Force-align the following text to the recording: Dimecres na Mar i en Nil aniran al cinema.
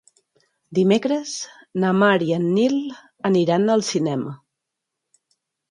Dimecres 0.77 1.33
na 1.83 1.91
Mar 2.05 2.15
i 2.31 2.33
en 2.41 2.49
Nil 2.57 2.75
aniran 3.33 3.73
al 3.77 3.87
cinema. 3.93 4.37